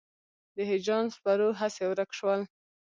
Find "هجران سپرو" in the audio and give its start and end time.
0.71-1.49